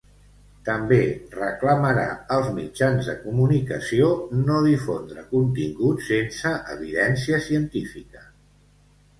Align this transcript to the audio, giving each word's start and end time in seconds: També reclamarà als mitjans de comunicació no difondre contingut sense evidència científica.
També 0.67 0.95
reclamarà 1.33 2.05
als 2.37 2.49
mitjans 2.55 3.11
de 3.11 3.15
comunicació 3.25 4.09
no 4.47 4.57
difondre 4.71 5.27
contingut 5.35 6.03
sense 6.09 6.55
evidència 6.79 7.45
científica. 7.51 8.27